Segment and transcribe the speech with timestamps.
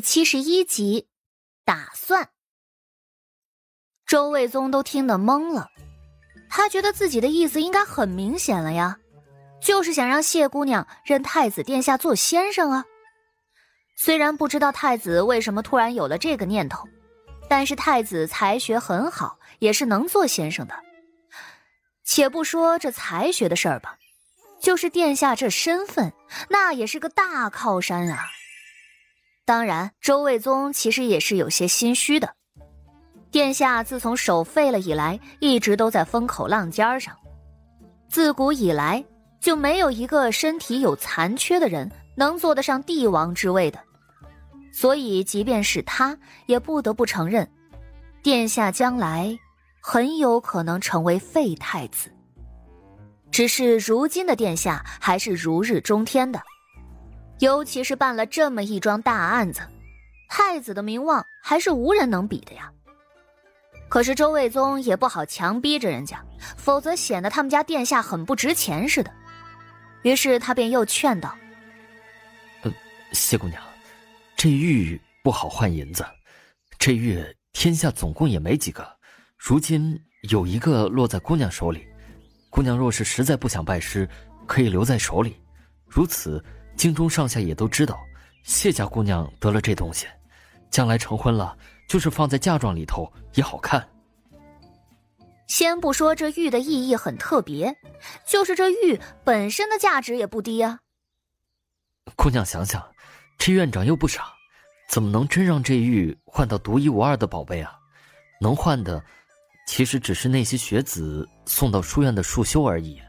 [0.00, 1.08] 七十一集，
[1.64, 2.30] 打算。
[4.06, 5.68] 周卫宗都听得懵了，
[6.48, 8.98] 他觉得自己的意思应该很明显了呀，
[9.60, 12.84] 就是想让谢姑娘认太子殿下做先生啊。
[13.96, 16.88] 虽然不知道太子为什么突然有了这个念头，
[17.48, 20.74] 但是太子才学很好，也是能做先生的。
[22.04, 23.98] 且不说这才学的事儿吧，
[24.62, 26.12] 就是殿下这身份，
[26.48, 28.24] 那也是个大靠山啊。
[29.48, 32.34] 当然，周卫宗其实也是有些心虚的。
[33.30, 37.16] 殿下自从手废了以来，一直都在风口浪尖上。
[38.10, 39.02] 自古以来，
[39.40, 43.78] 就没有一个身体有残缺的人能坐得上帝王之位的。
[44.70, 47.50] 所以，即便是他，也不得不承认，
[48.22, 49.34] 殿下将来
[49.80, 52.12] 很有可能成为废太子。
[53.30, 56.38] 只是如今的殿下还是如日中天的。
[57.38, 59.60] 尤其是办了这么一桩大案子，
[60.28, 62.72] 太子的名望还是无人能比的呀。
[63.88, 66.22] 可是周卫宗也不好强逼着人家，
[66.56, 69.12] 否则显得他们家殿下很不值钱似的。
[70.02, 71.34] 于是他便又劝道
[72.62, 72.72] ：“呃，
[73.12, 73.62] 谢姑娘，
[74.36, 76.04] 这玉不好换银子，
[76.78, 78.86] 这玉天下总共也没几个，
[79.38, 81.86] 如今有一个落在姑娘手里，
[82.50, 84.08] 姑娘若是实在不想拜师，
[84.46, 85.36] 可以留在手里，
[85.86, 86.44] 如此。”
[86.78, 87.98] 京中上下也都知道，
[88.44, 90.06] 谢家姑娘得了这东西，
[90.70, 91.54] 将来成婚了，
[91.88, 93.86] 就是放在嫁妆里头也好看。
[95.48, 97.76] 先不说这玉的意义很特别，
[98.24, 100.78] 就是这玉本身的价值也不低啊。
[102.14, 102.86] 姑娘想想，
[103.38, 104.32] 这院长又不傻，
[104.88, 107.74] 怎么能真让这玉换到独一无二的宝贝啊？
[108.40, 109.02] 能换的，
[109.66, 113.00] 其实只是那些学子送到书院的束修而已。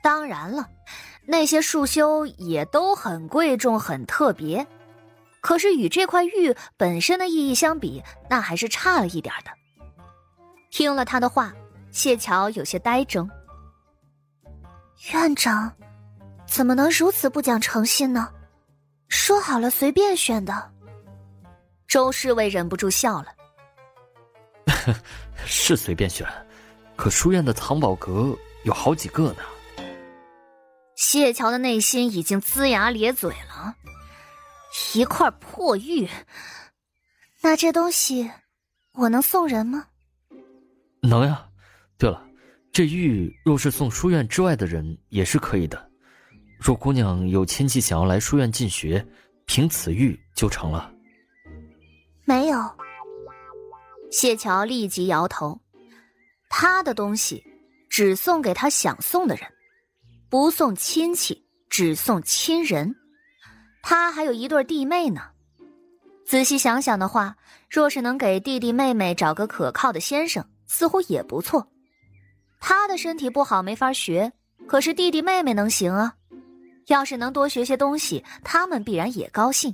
[0.00, 0.68] 当然了。
[1.26, 4.66] 那些束修也都很贵重、很特别，
[5.40, 9.50] 可是与这块玉本身的意义相比，那还是差了一点的。
[10.70, 11.52] 听了他的话，
[11.90, 13.28] 谢桥有些呆怔。
[15.12, 15.72] 院长，
[16.46, 18.28] 怎么能如此不讲诚信呢？
[19.08, 20.70] 说好了随便选的。
[21.86, 23.28] 周侍卫忍不住笑了。
[25.46, 26.26] 是随便选，
[26.96, 29.42] 可书院的藏宝阁有好几个呢。
[31.14, 33.76] 谢桥的内心已经龇牙咧嘴了，
[34.96, 36.08] 一块破玉，
[37.40, 38.28] 那这东西
[38.94, 39.86] 我能送人吗？
[41.00, 41.48] 能呀。
[41.96, 42.28] 对了，
[42.72, 45.88] 这玉若是送书院之外的人也是可以的。
[46.58, 49.06] 若姑娘有亲戚想要来书院进学，
[49.46, 50.92] 凭此玉就成了。
[52.24, 52.58] 没有。
[54.10, 55.60] 谢桥立即摇头，
[56.48, 57.40] 他的东西
[57.88, 59.48] 只送给他想送的人。
[60.34, 62.96] 不送亲戚，只送亲人。
[63.84, 65.20] 他还有一对弟妹呢。
[66.26, 67.36] 仔细想想的话，
[67.70, 71.64] 若是能给弟弟妹妹找个可靠的先生，似乎也不错。
[72.58, 74.32] 他的身体不好，没法学，
[74.66, 76.12] 可是弟弟妹妹能行啊。
[76.88, 79.72] 要是能多学些东西，他们必然也高兴。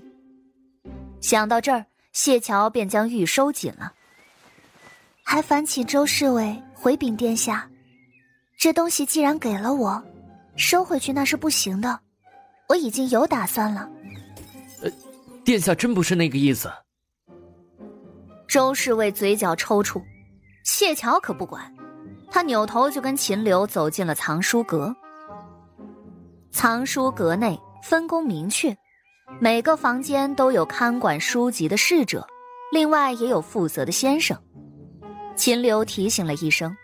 [1.22, 3.94] 想到这儿，谢桥便将玉收紧了。
[5.25, 7.66] 还烦请周侍卫回禀殿下，
[8.59, 10.04] 这东西既然给了我。
[10.60, 11.98] 收回去那是不行的，
[12.69, 13.88] 我已经有打算了。
[14.82, 14.91] 呃，
[15.43, 16.71] 殿下真不是那个意思。
[18.47, 20.03] 周侍卫嘴角抽搐，
[20.65, 21.75] 谢桥可不管，
[22.31, 24.94] 他扭头就跟秦流走进了藏书阁。
[26.50, 28.77] 藏书阁内分工明确，
[29.41, 32.27] 每个房间都有看管书籍的侍者，
[32.71, 34.37] 另外也有负责的先生。
[35.34, 36.77] 秦流提醒了一声。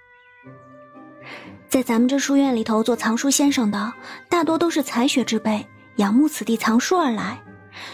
[1.76, 3.92] 在咱们这书院里头做藏书先生的，
[4.30, 5.62] 大多都是才学之辈，
[5.96, 7.38] 仰慕此地藏书而来，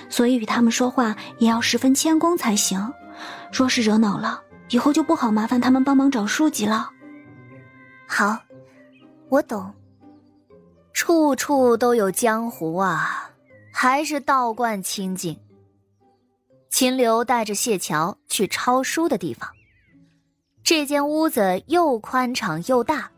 [0.09, 2.95] 所以与他们说话也要十分谦恭才行。
[3.53, 6.91] 若是惹恼了，以后就不好麻烦他们帮忙找书籍了。
[8.07, 8.39] 好，
[9.29, 9.75] 我懂。
[10.93, 13.33] 处处都有江湖啊，
[13.73, 15.37] 还是道观清净。
[16.71, 19.51] 秦流带着谢桥去抄书的地方，
[20.63, 23.11] 这间屋子又宽敞又大。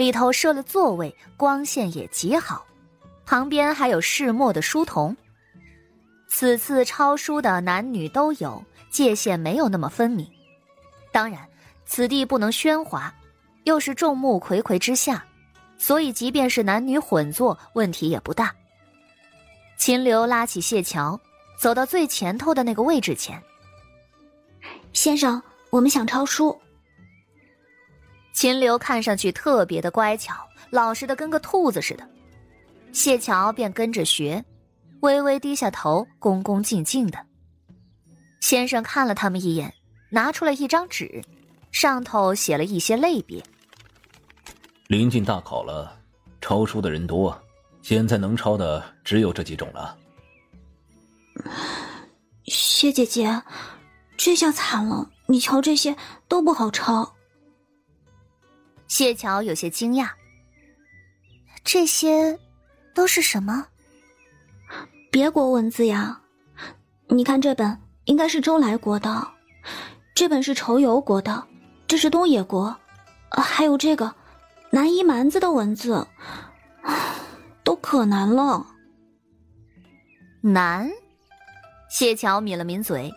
[0.00, 2.64] 里头设了座位，光线也极好，
[3.26, 5.14] 旁边还有试墨的书童。
[6.26, 10.26] 此次抄书的男女都有，界限没有那么分明。
[11.12, 11.46] 当然，
[11.84, 13.14] 此地不能喧哗，
[13.64, 15.22] 又是众目睽睽之下，
[15.76, 18.54] 所以即便是男女混坐，问题也不大。
[19.76, 21.20] 秦流拉起谢桥，
[21.58, 23.38] 走到最前头的那个位置前。
[24.94, 26.58] 先生，我们想抄书。
[28.40, 30.34] 秦流看上去特别的乖巧，
[30.70, 32.08] 老实的跟个兔子似的。
[32.90, 34.42] 谢桥便跟着学，
[35.00, 37.18] 微微低下头，恭恭敬敬的。
[38.40, 39.70] 先生看了他们一眼，
[40.08, 41.22] 拿出了一张纸，
[41.70, 43.44] 上头写了一些类别。
[44.86, 46.00] 临近大考了，
[46.40, 47.38] 抄书的人多，
[47.82, 49.94] 现在能抄的只有这几种了。
[52.46, 53.42] 谢姐姐，
[54.16, 55.94] 这下惨了，你瞧这些
[56.26, 57.16] 都不好抄。
[58.90, 60.10] 谢桥有些惊讶，
[61.62, 62.36] 这些
[62.92, 63.68] 都是什么？
[65.12, 66.20] 别国文字呀！
[67.06, 69.28] 你看这本应该是周来国的，
[70.12, 71.46] 这本是仇游国的，
[71.86, 72.76] 这是东野国，
[73.30, 74.12] 还有这个
[74.70, 76.04] 南夷蛮子的文字，
[77.62, 78.66] 都可难了。
[80.40, 80.90] 难？
[81.88, 83.08] 谢桥抿了抿嘴。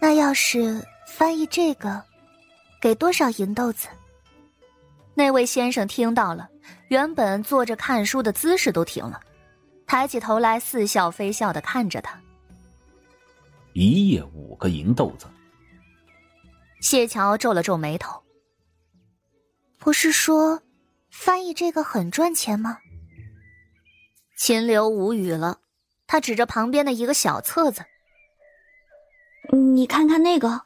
[0.00, 2.04] 那要是翻译这个，
[2.80, 3.88] 给多少银豆子？
[5.14, 6.48] 那位先生听到了，
[6.88, 9.20] 原本坐着看书的姿势都停了，
[9.86, 12.18] 抬起头来似笑非笑的看着他。
[13.74, 15.26] 一夜五个银豆子。
[16.80, 18.22] 谢桥皱了皱眉头。
[19.78, 20.62] 不是说，
[21.10, 22.78] 翻译这个很赚钱吗？
[24.38, 25.58] 秦流无语了。
[26.06, 27.84] 他指着旁边的一个小册子
[29.52, 30.62] ：“你看看那个，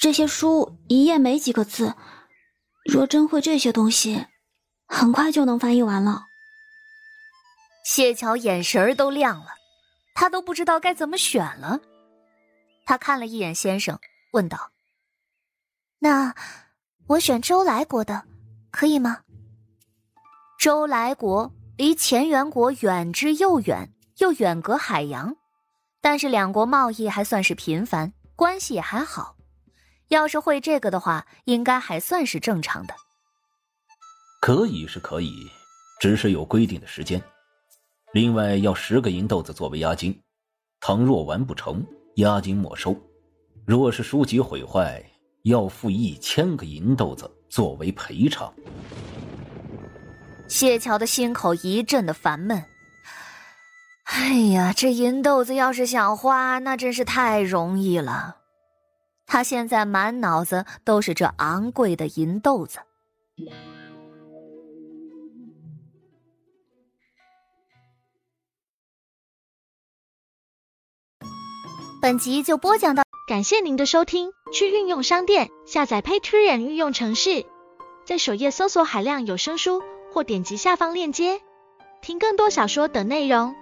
[0.00, 1.94] 这些书一页没几个字，
[2.84, 4.26] 若真会这些东西，
[4.88, 6.24] 很快就能翻译完了。”
[7.84, 9.50] 谢桥眼神儿都亮了，
[10.14, 11.80] 他都不知道该怎么选了。
[12.86, 13.98] 他看了一眼先生，
[14.32, 14.70] 问道
[16.00, 16.34] ：“那
[17.06, 18.24] 我选周来国的，
[18.70, 19.20] 可以吗？”
[20.58, 23.92] 周来国离乾元国远之又远。
[24.18, 25.34] 又远隔海洋，
[26.02, 29.34] 但是两国贸易还算是频繁，关系也还好。
[30.10, 32.94] 要是会这个的话，应该还算是正常的。
[34.40, 35.48] 可以是可以，
[36.00, 37.22] 只是有规定的时间。
[38.12, 40.20] 另外要十个银豆子作为押金，
[40.80, 41.86] 倘若完不成，
[42.16, 42.92] 押金没收；
[43.64, 45.00] 若是书籍毁坏，
[45.44, 48.52] 要付一千个银豆子作为赔偿。
[50.48, 52.64] 谢桥的心口一阵的烦闷。
[54.06, 58.38] 哎呀，这银豆子要是想花，那真是太容易了。
[59.32, 62.80] 他现在满脑子都是这昂贵的银豆子。
[72.02, 74.32] 本集就播讲到，感谢您的收听。
[74.52, 77.46] 去运用商店下载 Patreon 运用城市，
[78.04, 79.80] 在首页搜索海量有声书，
[80.12, 81.40] 或点击下方链接
[82.02, 83.54] 听更多小说等内容。